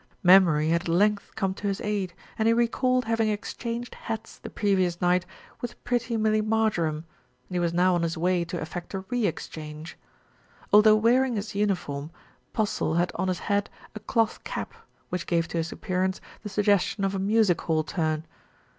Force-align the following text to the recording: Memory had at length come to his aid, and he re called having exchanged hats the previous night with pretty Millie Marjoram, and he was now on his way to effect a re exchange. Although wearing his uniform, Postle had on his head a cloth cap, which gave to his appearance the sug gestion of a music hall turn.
Memory 0.23 0.69
had 0.69 0.81
at 0.81 0.87
length 0.87 1.35
come 1.35 1.53
to 1.53 1.67
his 1.67 1.79
aid, 1.79 2.15
and 2.39 2.47
he 2.47 2.53
re 2.55 2.67
called 2.67 3.05
having 3.05 3.29
exchanged 3.29 3.93
hats 3.93 4.35
the 4.39 4.49
previous 4.49 4.99
night 4.99 5.27
with 5.61 5.77
pretty 5.83 6.17
Millie 6.17 6.41
Marjoram, 6.41 7.05
and 7.47 7.55
he 7.55 7.59
was 7.59 7.71
now 7.71 7.93
on 7.93 8.01
his 8.01 8.17
way 8.17 8.43
to 8.43 8.59
effect 8.59 8.95
a 8.95 9.01
re 9.01 9.27
exchange. 9.27 9.99
Although 10.73 10.95
wearing 10.95 11.35
his 11.35 11.53
uniform, 11.53 12.09
Postle 12.51 12.95
had 12.95 13.11
on 13.13 13.27
his 13.27 13.41
head 13.41 13.69
a 13.93 13.99
cloth 13.99 14.43
cap, 14.43 14.73
which 15.09 15.27
gave 15.27 15.47
to 15.49 15.57
his 15.57 15.71
appearance 15.71 16.19
the 16.41 16.49
sug 16.49 16.65
gestion 16.65 17.05
of 17.05 17.13
a 17.13 17.19
music 17.19 17.61
hall 17.61 17.83
turn. 17.83 18.25